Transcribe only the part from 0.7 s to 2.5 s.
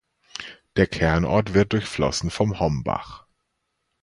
Der Kernort wird durchflossen